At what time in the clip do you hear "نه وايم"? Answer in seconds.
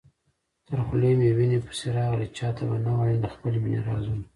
2.85-3.17